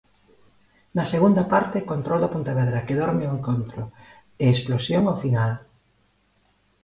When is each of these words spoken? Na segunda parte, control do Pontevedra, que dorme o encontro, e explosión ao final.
Na 0.95 1.05
segunda 1.13 1.43
parte, 1.53 1.87
control 1.91 2.19
do 2.21 2.33
Pontevedra, 2.35 2.85
que 2.85 2.97
dorme 3.01 3.23
o 3.27 3.33
encontro, 3.37 3.81
e 4.43 4.45
explosión 4.55 5.03
ao 5.07 5.17
final. 5.23 5.51